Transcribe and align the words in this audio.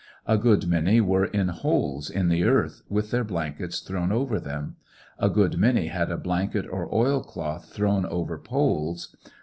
A 0.25 0.35
good 0.35 0.65
many 0.65 0.99
were 0.99 1.25
in 1.25 1.49
holes 1.49 2.09
in 2.09 2.27
the 2.27 2.43
earth 2.43 2.81
with 2.89 3.11
their 3.11 3.23
blankets 3.23 3.81
thrown 3.81 4.11
over 4.11 4.39
them; 4.39 4.77
a 5.19 5.29
good 5.29 5.59
many 5.59 5.89
had 5.89 6.09
a 6.09 6.17
blanket 6.17 6.65
or 6.67 6.91
oil 6.91 7.21
cloth 7.23 7.65
thrown 7.71 8.07
over 8.07 8.39
poles 8.39 9.15